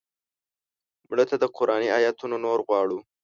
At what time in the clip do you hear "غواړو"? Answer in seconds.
2.67-2.99